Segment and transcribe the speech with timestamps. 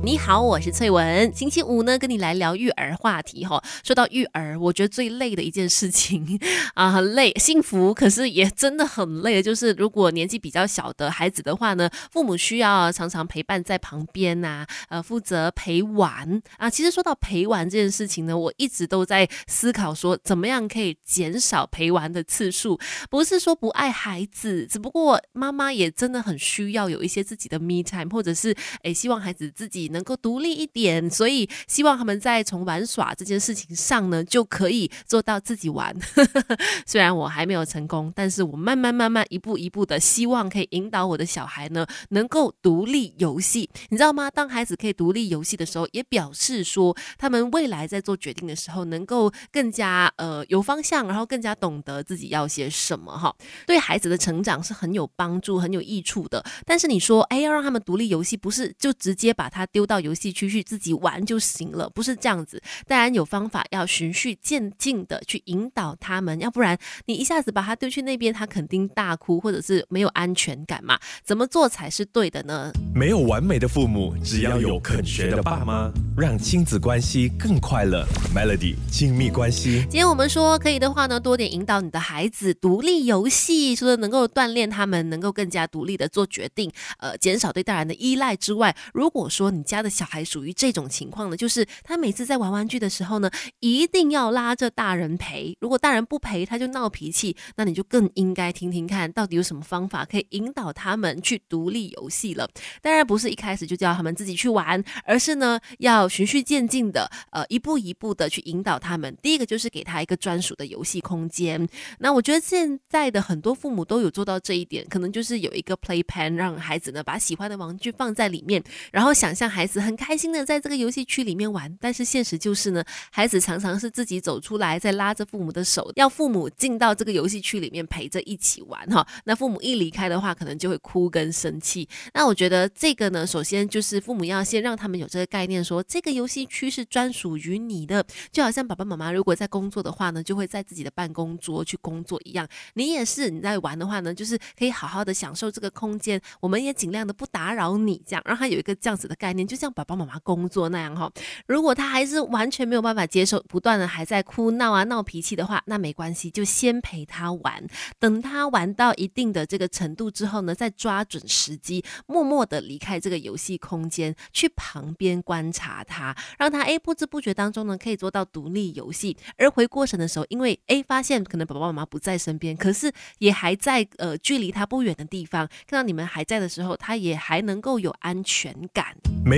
[0.00, 1.30] 你好，我是翠文。
[1.34, 3.62] 星期五呢，跟你来聊育儿话题哈。
[3.84, 6.38] 说到育儿，我觉得最累的一件事情
[6.74, 9.42] 啊，很累，幸福，可是也真的很累。
[9.42, 16.70] 就是如果年纪比较小的孩子的话呢，父母需要常常陪伴在旁边呐，呃，负责陪玩啊。
[16.70, 22.78] 其实说到陪玩这件事情呢，我一直都在思考说，怎么样可以减少陪玩的次数。
[23.10, 28.54] 不是说不爱孩子，只不过妈妈也真的很需要有一些自己的 me time，或者是
[28.84, 29.87] 诶，希望孩子自己。
[29.88, 35.94] 能够独立一点，所以希望他们在从玩耍这件事情上呢，就可以做到自己玩。
[36.86, 43.68] 虽然我还没有成功，但是我慢慢慢慢一步一步的，希望可以引导我的小孩呢，能够独立游戏。
[43.88, 44.30] 你知道吗？
[44.30, 53.34] 当孩子可以独立游戏的时候，也表示说他们未来在做决定的时候，能够更加呃有方向，然后更加懂得自己要些什么哈。
[53.66, 56.44] 对孩子的成长是很有帮助、很有益处的。
[56.64, 59.77] 但是你说，哎，要让他们独立游戏，不是就直接把他丢。
[59.78, 62.60] 丢到游戏区去自己玩就行了，不是这样子。
[62.88, 66.76] 当然有方法，要循序渐进的去引导他们，要不然
[67.06, 70.98] 你一下子把他丢去那边，他肯定大哭，或者是没有安全感嘛。
[71.22, 72.72] 怎么做才是对的呢？
[72.92, 78.04] 没有完美的父母，只要有肯学的爸妈，让亲子关系更快乐。
[78.34, 79.82] Melody 亲密关系。
[79.82, 93.30] 今天我们说可以的话呢，多点引导你的孩子独立游戏，除了能够锻炼他们，能够更加独立的做决定，呃，减少对大人的依赖之外，如果说你家的小孩属于这种情况呢，就是他每次在玩玩具的时候呢，
[93.60, 95.54] 一定要拉着大人陪。
[95.60, 97.36] 如果大人不陪，他就闹脾气。
[97.56, 102.48] 那你就更应该听听看，到底有什么方法可以引导他们去独立游戏了。
[102.80, 109.14] 当然不是一开始就叫他们自己去玩，而是呢要循序渐进的，呃，一步一步的去引导他们。
[109.20, 111.68] 第一个就是给他一个专属的游戏空间。
[111.98, 119.98] 那我觉得现在的很多父母都有做到这一点，可能就是有一个 play pen，让孩子呢把喜欢的玩具放在里面，然后想象孩子很。
[119.98, 129.04] 开心的在这个游戏区里面玩，但是现实就是呢，孩子常常是自己走出来，在拉着父母的手，要父母进到这个游戏区里面陪着一起玩哈。
[129.24, 131.88] 那父母一离开的话，可能就会哭跟生气。
[132.14, 142.48] 那我觉得这个呢，首先就是父母要先让他们有这个概念，说这个游戏区是专属于你的，就好像爸爸妈妈如果在工作的话呢，就会在自己的办公桌去工作一样。
[142.74, 149.84] 你也是你在玩的话呢，就是可以好好的享受这个空间，我们也尽量的不打扰你，这样让他有一个这样子的概念，就像爸。
[149.88, 151.10] 爸妈妈工作那样哈，
[151.46, 157.66] 如果他还是完全没有办法接受，不断的还在哭闹啊闹脾气的话，那没关系，就先陪他玩，
[157.98, 169.16] 等他玩到一定的这个程度之后呢，再抓准时机，默默的离开这个游戏空间，去旁边观察他，让他哎不知不觉当中呢可以做到独立游戏。
[169.38, 178.94] 而回过神的时候，因为哎发现可能爸爸妈妈不在身边，可是也还在呃距离他不远的地方，看到你们还在的时候，他也还能够有安全感。
[179.24, 179.37] 没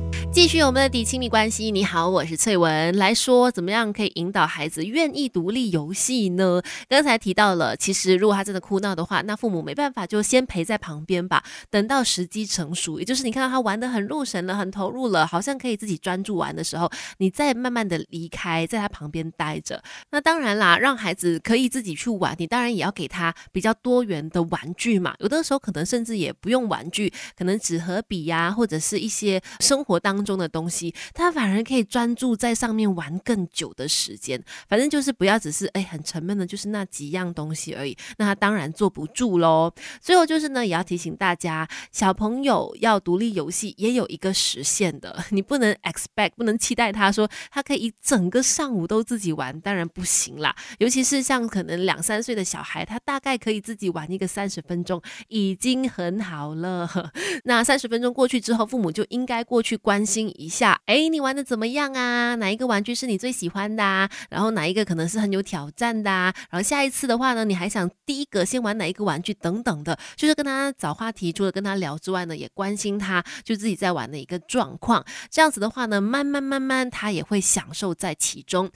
[0.33, 1.69] 继续我们的底亲密关系。
[1.71, 6.61] 你好，我是翠文，来说怎么样可以引导孩子愿意独立游戏呢？
[6.87, 11.43] 刚才提到了，其实如果他真的哭闹的话，那父母没办法，就先陪在旁边吧。
[11.69, 19.83] 等到时机成熟，也就是你看到他玩的很入神了，很投入了，好像可以自己专注玩的时候，你再慢慢的离开，在他旁边待着。
[20.11, 25.13] 那当然啦，让孩子可以自己去玩，你当然也要给他比较多元的玩具嘛。
[25.19, 30.20] 有的时候可能甚至也不用玩具，可能纸和笔呀，或者是一些生活当。
[30.23, 34.41] 中的东西，他反而可以专注在上面玩更久的时间。
[34.67, 37.97] 反正就是不要只是哎很沉闷的，就是那几样东西而已。
[38.17, 39.71] 那他当然坐不住喽。
[40.01, 45.23] 最后就是呢，也要提醒大家，小朋友要独立游戏也有一个时限的。
[45.31, 50.55] 你不能 expect，不能期待他说他可以一整个上午都自己玩，当然不行啦。
[50.79, 56.89] 尤其是像可能两三岁的小孩，他大概可以自己玩一个三十分钟，已经很好了。
[57.45, 60.05] 那三十分钟过去之后，父母就应该过去关。
[60.11, 62.35] 心一下，哎，你玩的怎么样啊？
[62.35, 63.81] 哪一个玩具是你最喜欢的？
[63.81, 64.09] 啊？
[64.29, 66.11] 然后哪一个可能是很有挑战的？
[66.11, 66.33] 啊？
[66.49, 69.33] 然后下一次的话呢，你还想第一个先玩哪一个玩具？
[69.35, 75.05] 等等的，就是跟他找话题，除了跟他聊之外呢，也关心他就自己在玩的一个状况。
[75.29, 78.69] 这样子的话呢，慢慢慢慢，他也会享受在其中。